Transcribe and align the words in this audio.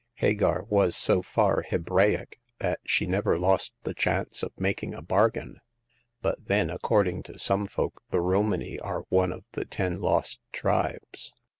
Hagar 0.15 0.63
was 0.63 0.95
so 0.95 1.21
far 1.21 1.61
Hebraic 1.61 2.39
that 2.57 2.79
she 2.83 3.05
never 3.05 3.37
lost 3.37 3.75
the 3.83 3.93
chance 3.93 4.41
of 4.41 4.51
making 4.59 4.95
a 4.95 5.01
bargain; 5.03 5.59
but 6.23 6.43
then, 6.47 6.71
according 6.71 7.21
to 7.21 7.37
some 7.37 7.67
folk, 7.67 8.01
the 8.09 8.19
Romany 8.19 8.79
are 8.79 9.03
one 9.09 9.31
of 9.31 9.43
the 9.51 9.63
ten 9.65 10.01
lost 10.01 10.39
tribes. 10.51 11.33